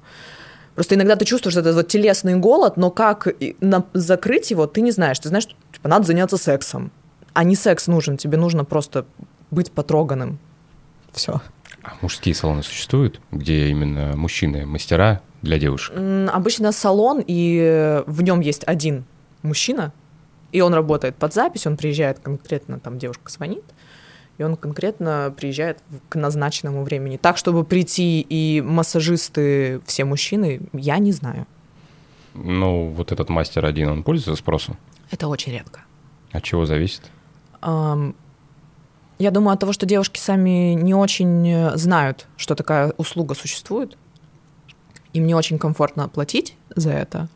[0.74, 3.28] Просто иногда ты чувствуешь этот вот телесный голод, но как
[3.60, 5.18] на, закрыть его, ты не знаешь.
[5.18, 6.90] Ты знаешь, что типа, надо заняться сексом.
[7.34, 9.04] А не секс нужен, тебе нужно просто
[9.50, 10.38] быть потроганным.
[11.12, 11.42] Все.
[11.82, 15.96] А мужские салоны существуют, где именно мужчины мастера для девушек?
[16.32, 19.04] Обычно салон, и в нем есть один
[19.42, 19.92] мужчина,
[20.52, 23.64] и он работает под запись, он приезжает конкретно, там девушка звонит,
[24.38, 27.16] и он конкретно приезжает к назначенному времени.
[27.16, 31.46] Так, чтобы прийти и массажисты, все мужчины, я не знаю.
[32.34, 34.78] Ну, вот этот мастер один, он пользуется спросом?
[35.10, 35.80] Это очень редко.
[36.30, 37.02] От чего зависит?
[39.22, 43.96] Я думаю, от того, что девушки сами не очень э, знают, что такая услуга существует.
[45.12, 47.28] Им не очень комфортно платить за это.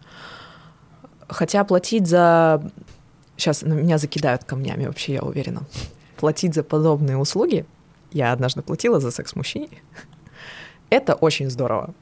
[1.29, 2.73] Хотя платить за...
[3.37, 5.63] Сейчас на меня закидают камнями, вообще, я уверена.
[6.17, 7.65] Платить за подобные услуги,
[8.11, 9.69] я однажды платила за секс мужчине,
[10.91, 11.95] это очень здорово.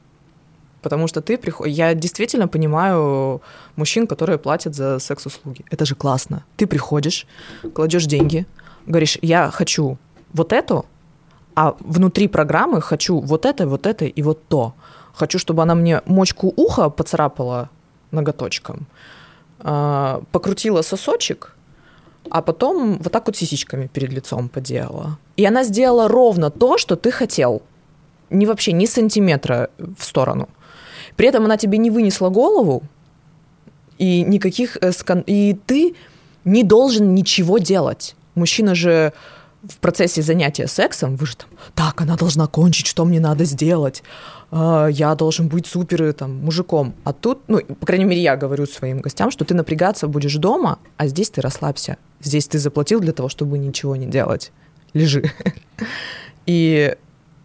[0.81, 1.75] Потому что ты приходишь...
[1.75, 3.39] Я действительно понимаю
[3.75, 5.63] мужчин, которые платят за секс-услуги.
[5.69, 6.43] Это же классно.
[6.57, 7.27] Ты приходишь,
[7.75, 8.47] кладешь деньги,
[8.85, 9.97] говоришь, я хочу
[10.33, 10.85] вот эту,
[11.55, 14.73] а внутри программы хочу вот это, вот это и вот то.
[15.13, 17.69] Хочу, чтобы она мне мочку уха поцарапала
[18.11, 18.87] ноготочком,
[19.59, 21.55] а, покрутила сосочек,
[22.29, 25.17] а потом вот так вот сисичками перед лицом поделала.
[25.37, 27.61] И она сделала ровно то, что ты хотел.
[28.29, 30.49] Не вообще ни сантиметра в сторону.
[31.15, 32.83] При этом она тебе не вынесла голову,
[33.97, 34.77] и никаких...
[34.81, 34.91] Э,
[35.27, 35.95] и ты
[36.43, 38.15] не должен ничего делать.
[38.35, 39.13] Мужчина же
[39.67, 44.03] в процессе занятия сексом, вы же там, так, она должна кончить, что мне надо сделать,
[44.51, 46.93] а, я должен быть супер э, там, мужиком.
[47.03, 50.79] А тут, ну, по крайней мере, я говорю своим гостям, что ты напрягаться будешь дома,
[50.97, 51.97] а здесь ты расслабься.
[52.21, 54.51] Здесь ты заплатил для того, чтобы ничего не делать.
[54.93, 55.31] Лежи.
[56.45, 56.95] И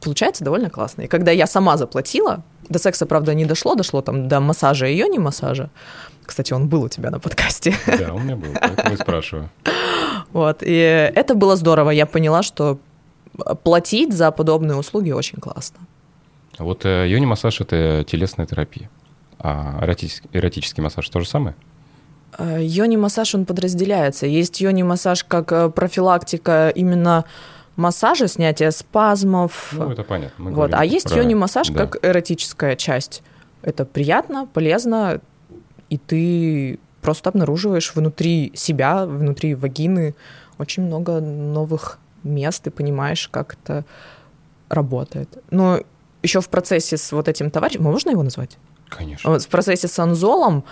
[0.01, 1.03] получается довольно классно.
[1.03, 5.09] И когда я сама заплатила, до секса, правда, не дошло, дошло там до массажа ее
[5.09, 5.71] не массажа.
[6.31, 7.75] Кстати, он был у тебя на подкасте.
[7.99, 9.51] Да, у меня был, поэтому и спрашиваю.
[10.33, 11.91] Вот, и это было здорово.
[11.91, 12.79] Я поняла, что
[13.65, 15.81] платить за подобные услуги очень классно.
[16.57, 18.89] Вот э, йони-массаж— это телесная терапия.
[19.41, 21.57] А эротический, эротический массаж то же самое?
[22.39, 24.27] Э, йони-массаж, он подразделяется.
[24.27, 27.25] Есть йони-массаж как э, профилактика именно
[27.75, 29.71] массажа, снятия спазмов.
[29.73, 30.45] Ну, это понятно.
[30.45, 30.75] Мы вот.
[30.75, 31.17] А есть про...
[31.17, 31.87] йони-массаж да.
[31.87, 33.23] как эротическая часть.
[33.63, 35.21] Это приятно, полезно,
[35.91, 40.15] и ты просто обнаруживаешь внутри себя, внутри вагины
[40.59, 43.85] очень много новых мест и понимаешь, как это
[44.69, 45.43] работает.
[45.51, 45.81] Но
[46.23, 48.59] еще в процессе с вот этим товарищем, можно его назвать?
[48.89, 49.39] Конечно.
[49.39, 50.65] В процессе с Анзолом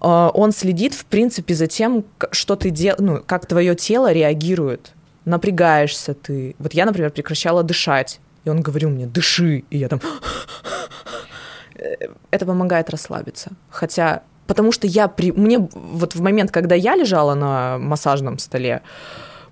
[0.00, 2.96] э, он следит, в принципе, за тем, что ты дел...
[2.98, 4.92] ну, как твое тело реагирует.
[5.24, 6.54] Напрягаешься ты.
[6.58, 10.00] Вот я, например, прекращала дышать, и он говорил мне, дыши, и я там...
[11.84, 13.50] Э, это помогает расслабиться.
[13.70, 15.32] Хотя потому что я при...
[15.32, 18.82] мне вот в момент, когда я лежала на массажном столе,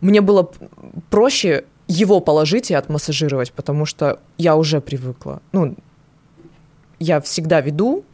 [0.00, 0.50] мне было
[1.10, 5.40] проще его положить и отмассажировать, потому что я уже привыкла.
[5.52, 5.76] Ну,
[6.98, 8.04] я всегда веду,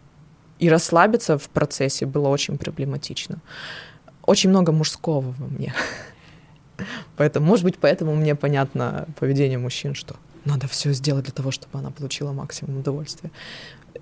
[0.59, 3.39] и расслабиться в процессе было очень проблематично.
[4.27, 5.75] Очень много мужского во мне.
[7.17, 11.79] Поэтому, может быть, поэтому мне понятно поведение мужчин, что надо все сделать для того, чтобы
[11.79, 13.31] она получила максимум удовольствия.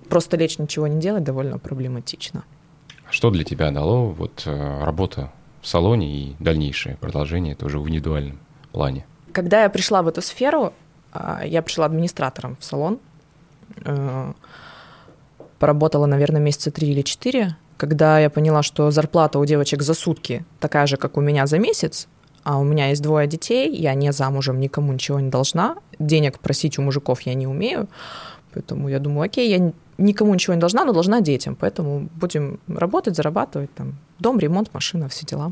[0.09, 2.43] Просто лечь ничего не делать довольно проблематично.
[3.09, 5.31] Что для тебя дало вот э, работа
[5.61, 8.39] в салоне и дальнейшее продолжение тоже в индивидуальном
[8.71, 9.05] плане?
[9.31, 10.73] Когда я пришла в эту сферу,
[11.13, 12.99] а, я пришла администратором в салон,
[13.85, 14.33] э,
[15.59, 20.45] поработала, наверное, месяца три или четыре, когда я поняла, что зарплата у девочек за сутки
[20.59, 22.07] такая же, как у меня за месяц,
[22.43, 26.79] а у меня есть двое детей, я не замужем, никому ничего не должна, денег просить
[26.79, 27.87] у мужиков я не умею,
[28.53, 31.55] поэтому я думаю, окей, я никому ничего не должна, но должна детям.
[31.55, 35.51] Поэтому будем работать, зарабатывать там дом, ремонт, машина, все дела.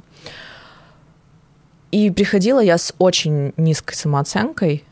[1.91, 4.83] И приходила я с очень низкой самооценкой,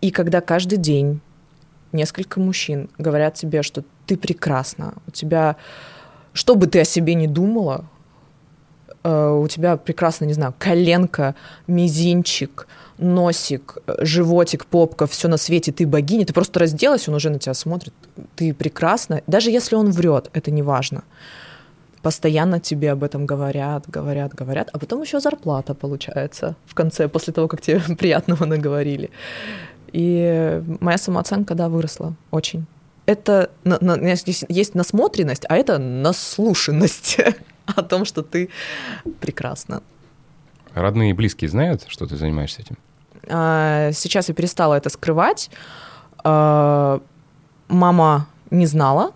[0.00, 1.20] и когда каждый день
[1.92, 5.56] несколько мужчин говорят тебе, что ты прекрасна, у тебя,
[6.32, 7.86] что бы ты о себе не думала,
[9.02, 11.34] э, у тебя прекрасно, не знаю, коленка,
[11.66, 17.38] мизинчик, носик, животик, попка, все на свете, ты богиня, ты просто разделась, он уже на
[17.38, 17.94] тебя смотрит,
[18.36, 19.22] ты прекрасна.
[19.26, 21.04] Даже если он врет, это не важно.
[22.02, 27.32] Постоянно тебе об этом говорят, говорят, говорят, а потом еще зарплата получается в конце, после
[27.32, 29.10] того, как тебе приятного наговорили.
[29.92, 32.66] И моя самооценка, да, выросла очень.
[33.06, 37.16] Это на, на, есть насмотренность, а это наслушанность
[37.66, 38.50] о том, что ты
[39.20, 39.82] прекрасна.
[40.74, 42.76] Родные и близкие знают, что ты занимаешься этим?
[43.28, 45.50] А, сейчас я перестала это скрывать.
[46.24, 47.00] А,
[47.68, 49.12] мама не знала.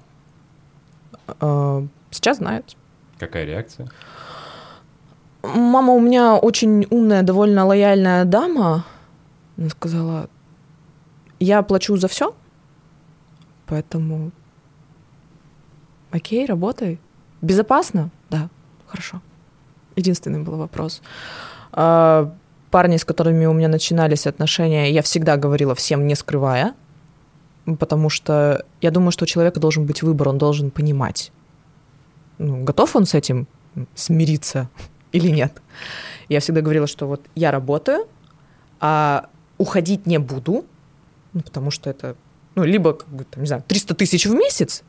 [1.26, 2.76] А, сейчас знает.
[3.18, 3.88] Какая реакция?
[5.42, 8.84] Мама у меня очень умная, довольно лояльная дама.
[9.56, 10.28] Она сказала,
[11.40, 12.34] я плачу за все,
[13.66, 14.30] поэтому
[16.10, 17.00] окей, работай.
[17.40, 18.10] Безопасно?
[18.30, 18.48] Да,
[18.86, 19.20] хорошо.
[19.96, 21.02] Единственный был вопрос.
[21.72, 22.32] А,
[22.70, 26.74] парни, с которыми у меня начинались отношения, я всегда говорила всем, не скрывая,
[27.78, 31.32] потому что я думаю, что у человека должен быть выбор, он должен понимать,
[32.38, 33.46] ну, готов он с этим
[33.94, 34.68] смириться
[35.12, 35.60] или нет.
[36.28, 38.06] Я всегда говорила, что вот я работаю,
[38.80, 39.28] а
[39.58, 40.64] уходить не буду,
[41.34, 42.16] ну, потому что это,
[42.54, 44.82] ну, либо, как бы, там, не знаю, 300 тысяч в месяц,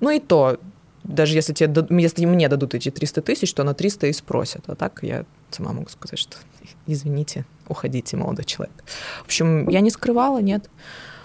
[0.00, 0.58] ну и то,
[1.04, 4.64] даже если, тебе, если мне дадут эти 300 тысяч, то на 300 и спросят.
[4.68, 6.36] А так я сама могу сказать, что
[6.86, 8.84] извините, уходите, молодой человек.
[9.22, 10.70] В общем, я не скрывала, нет.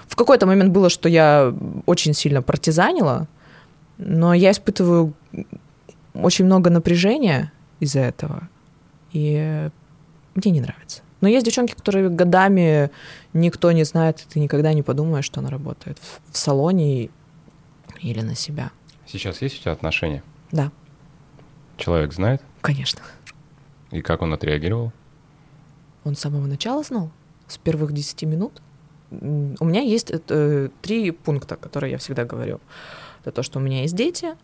[0.07, 1.53] В какой-то момент было, что я
[1.85, 3.27] очень сильно партизанила,
[3.97, 5.13] но я испытываю
[6.13, 8.47] очень много напряжения из-за этого,
[9.11, 9.69] и
[10.35, 11.01] мне не нравится.
[11.21, 12.91] Но есть девчонки, которые годами
[13.33, 15.97] никто не знает, и ты никогда не подумаешь, что она работает
[16.31, 17.09] в салоне
[18.01, 18.71] или на себя.
[19.07, 20.21] Сейчас есть у тебя отношения?
[20.51, 20.71] Да.
[21.77, 22.41] Человек знает?
[22.61, 23.01] Конечно.
[23.91, 24.91] И как он отреагировал?
[26.03, 27.09] Он с самого начала знал,
[27.47, 28.61] с первых 10 минут.
[29.09, 32.59] У меня есть э, три пункта, которые я всегда говорю.
[33.21, 34.35] Это то, что у меня есть дети,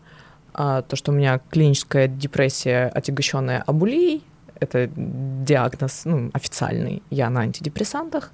[0.54, 4.22] а, то, что у меня клиническая депрессия, отягощенная абулией,
[4.60, 8.30] это диагноз ну, официальный, я на антидепрессантах,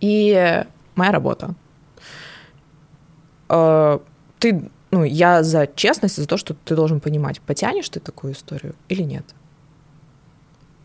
[0.00, 0.64] и
[0.94, 1.54] моя работа.
[3.48, 3.98] Э,
[4.38, 8.74] ты ну, я за честность, за то, что ты должен понимать, потянешь ты такую историю
[8.90, 9.24] или нет.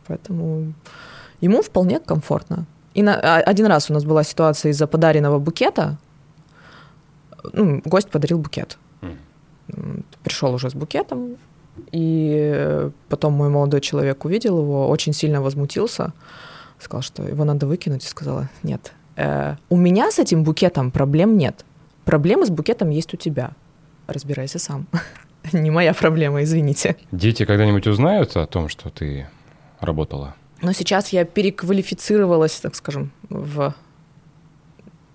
[0.08, 0.74] Поэтому
[1.42, 2.66] ему вполне комфортно.
[2.94, 5.98] И на, а, один раз у нас была ситуация из-за подаренного букета.
[7.52, 8.78] Ну, гость подарил букет.
[9.02, 10.04] Mm.
[10.24, 11.36] Пришел уже с букетом,
[11.92, 16.14] и потом мой молодой человек увидел его, очень сильно возмутился,
[16.80, 21.38] сказал, что его надо выкинуть, и сказала, нет, э, у меня с этим букетом проблем
[21.38, 21.66] нет.
[22.06, 23.52] Проблемы с букетом есть у тебя
[24.08, 24.88] разбирайся сам.
[25.54, 26.96] Не моя проблема, извините.
[27.12, 29.28] Дети когда-нибудь узнают о том, что ты
[29.80, 30.36] работала?
[30.62, 33.74] Но сейчас я переквалифицировалась, так скажем, в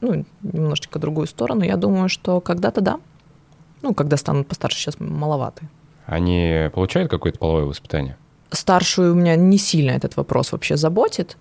[0.01, 1.63] ну, немножечко другую сторону.
[1.63, 3.01] Я думаю, что когда-то да.
[3.83, 5.69] Ну, когда станут постарше, сейчас маловаты.
[6.07, 8.17] Они получают какое-то половое воспитание?
[8.51, 11.37] Старшую у меня не сильно этот вопрос вообще заботит.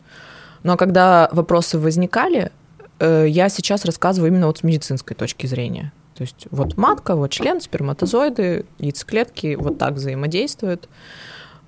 [0.64, 2.52] Но когда вопросы возникали,
[3.00, 5.92] э, я сейчас рассказываю именно вот с медицинской точки зрения.
[6.16, 10.90] То есть вот матка, вот член, сперматозоиды, яйцеклетки вот так взаимодействуют.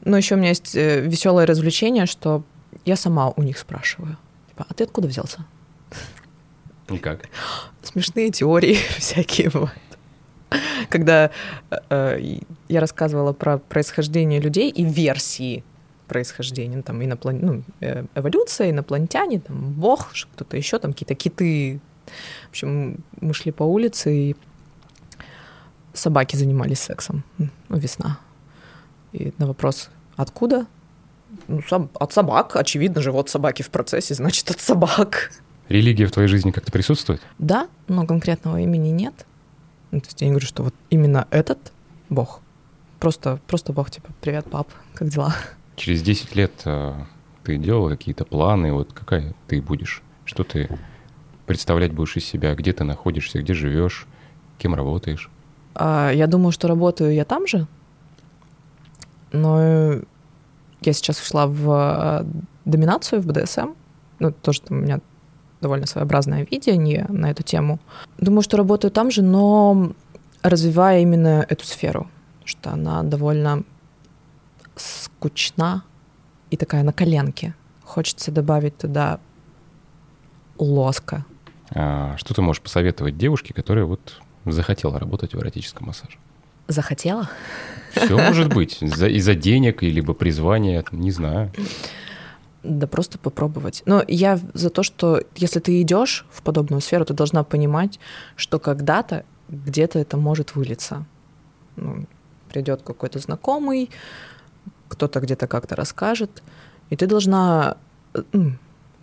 [0.03, 2.43] Но еще у меня есть э, веселое развлечение, что
[2.86, 4.17] я сама у них спрашиваю.
[4.49, 5.45] Типа, а ты откуда взялся?
[6.89, 7.29] Никак.
[7.82, 9.73] Смешные теории всякие бывают.
[10.89, 11.32] Когда
[11.69, 15.63] э, э, я рассказывала про происхождение людей и версии
[16.08, 17.39] происхождения, ну, там иноплан...
[17.41, 21.79] ну, э, эволюция, инопланетяне, там бог, кто-то еще, там какие-то киты,
[22.48, 24.36] в общем, мы шли по улице, и
[25.94, 27.24] собаки занимались сексом.
[27.38, 28.20] Ну, весна.
[29.12, 30.66] И на вопрос «Откуда?»
[31.48, 31.62] ну,
[32.00, 35.32] от собак, очевидно же, вот собаки в процессе, значит, от собак.
[35.70, 37.22] Религия в твоей жизни как-то присутствует?
[37.39, 39.26] Да, но конкретного имени нет.
[39.91, 41.72] Ну, то есть я не говорю, что вот именно этот
[42.10, 42.41] Бог.
[42.99, 45.36] Просто, просто Бог, типа, привет, пап, как дела?
[45.76, 46.93] Через 10 лет э,
[47.43, 50.01] ты делал какие-то планы, вот какая ты будешь?
[50.26, 50.70] Что ты
[51.46, 54.08] представлять будешь из себя, где ты находишься, где живешь,
[54.58, 55.30] кем работаешь?
[55.76, 57.68] А, я думаю, что работаю я там же,
[59.32, 60.02] но
[60.82, 62.26] я сейчас ушла в а,
[62.66, 63.74] доминацию, в БДСМ.
[64.20, 65.00] Ну, тоже там у меня
[65.62, 67.80] довольно своеобразное видение на эту тему.
[68.18, 69.94] Думаю, что работаю там же, но
[70.41, 72.08] развивая именно эту сферу,
[72.46, 73.64] что она довольно
[74.76, 75.84] скучна
[76.52, 77.56] и такая на коленке.
[77.84, 79.20] Хочется добавить туда
[80.58, 81.26] лоска.
[81.76, 86.17] А что ты можешь посоветовать девушке, которая вот захотела работать в эротическом массаже?
[86.67, 87.30] Захотела?
[87.93, 88.82] Все может быть.
[88.82, 91.51] Из-за денег, либо призвания, не знаю.
[92.63, 93.84] Да просто попробовать.
[93.86, 97.99] Но я за то, что если ты идешь в подобную сферу, ты должна понимать,
[98.38, 101.05] что когда-то где-то это может вылиться.
[101.76, 102.05] Ну,
[102.49, 103.89] придет какой-то знакомый,
[104.88, 106.43] кто-то где-то как-то расскажет,
[106.89, 107.78] и ты должна,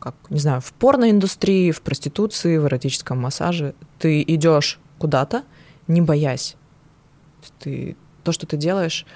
[0.01, 5.45] как, не знаю, в порноиндустрии, в проституции, в эротическом массаже, ты идешь куда-то,
[5.87, 6.57] не боясь.
[7.59, 9.07] Ты, то, что ты делаешь,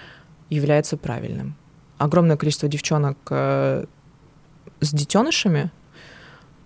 [0.51, 1.57] является правильным.
[1.99, 3.87] Огромное количество девчонок э,
[4.81, 5.71] с детенышами,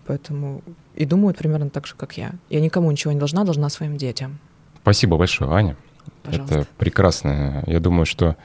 [0.07, 0.63] поэтому
[0.95, 2.33] и думают примерно так же, как я.
[2.51, 4.39] Я никому ничего не должна, должна своим детям.
[4.83, 5.77] Спасибо большое, Аня.
[6.23, 6.55] Пожалуйста.
[6.61, 7.63] Это прекрасно.
[7.67, 8.37] Я думаю, что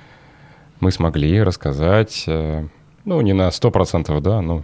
[0.80, 2.68] мы смогли рассказать, э,
[3.06, 4.64] ну, не на 100%, да, ну,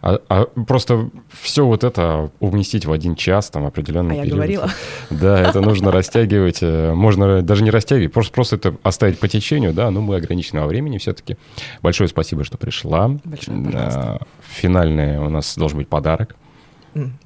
[0.00, 4.28] а, а просто все вот это уместить в один час, там, определенный а период.
[4.28, 4.70] я говорила.
[5.10, 6.58] Да, это нужно растягивать.
[6.62, 10.60] Э, можно даже не растягивать, просто, просто это оставить по течению, да, но мы ограничены
[10.60, 11.36] во времени все-таки.
[11.82, 13.08] Большое спасибо, что пришла.
[13.24, 14.26] Большое, пожалуйста.
[14.46, 16.36] Финальный у нас должен быть подарок.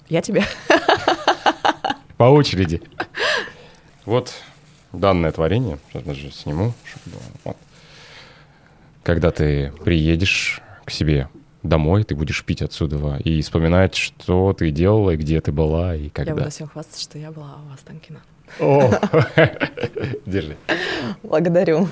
[0.09, 0.45] Я тебе.
[2.16, 2.83] По очереди.
[4.05, 4.33] Вот
[4.93, 5.79] данное творение.
[5.89, 6.73] Сейчас даже сниму.
[7.45, 7.57] Вот.
[9.03, 11.29] Когда ты приедешь к себе
[11.63, 16.09] домой, ты будешь пить отсюда и вспоминать, что ты делала, и где ты была, и
[16.09, 16.33] когда.
[16.33, 18.21] Я буду всем хвастаться, что я была у вас, Танкина.
[18.61, 18.91] О,
[20.27, 20.57] держи.
[21.23, 21.89] Благодарю.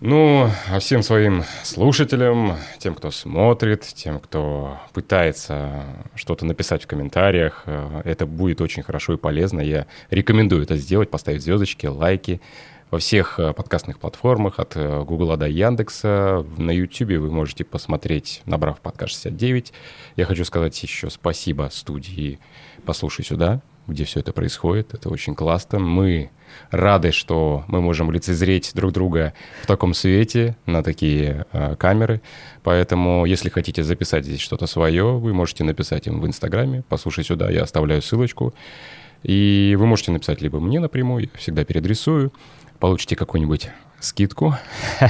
[0.00, 5.84] Ну, а всем своим слушателям, тем, кто смотрит, тем, кто пытается
[6.14, 9.60] что-то написать в комментариях, э, это будет очень хорошо и полезно.
[9.60, 12.42] Я рекомендую это сделать, поставить звездочки, лайки,
[12.90, 16.46] во всех э, подкастных платформах от э, Google до Яндекса.
[16.56, 19.72] На YouTube вы можете посмотреть, набрав подкаст 69.
[20.16, 22.38] Я хочу сказать еще спасибо студии
[22.84, 24.94] «Послушай сюда», где все это происходит.
[24.94, 25.80] Это очень классно.
[25.80, 26.30] Мы
[26.70, 32.20] рады, что мы можем лицезреть друг друга в таком свете, на такие э, камеры.
[32.62, 36.84] Поэтому, если хотите записать здесь что-то свое, вы можете написать им в Инстаграме.
[36.88, 38.54] «Послушай сюда», я оставляю ссылочку.
[39.22, 42.32] И вы можете написать либо мне напрямую, я всегда переадресую,
[42.78, 43.70] получите какую-нибудь
[44.00, 44.54] скидку.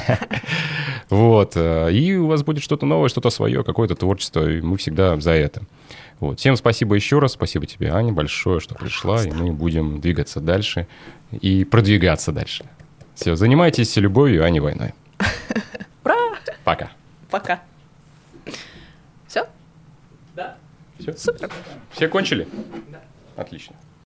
[1.09, 1.53] Вот.
[1.55, 5.31] Э, и у вас будет что-то новое, что-то свое, какое-то творчество, и мы всегда за
[5.31, 5.63] это.
[6.19, 6.41] Вот.
[6.41, 7.33] Всем спасибо еще раз.
[7.35, 10.89] Спасибо тебе, Аня, большое, что пришла, и мы будем двигаться дальше
[11.31, 12.65] и продвигаться дальше.
[13.15, 14.95] Все, занимайтесь любовью, а не войной.
[16.05, 16.17] Ура!
[16.65, 16.91] Пока.
[17.31, 17.63] Пока.
[19.29, 19.47] Все?
[20.35, 20.57] Да.
[20.99, 21.13] Все?
[21.17, 21.51] Супер.
[21.93, 22.49] Все кончили?
[22.91, 23.01] Да.
[23.37, 23.77] Отлично.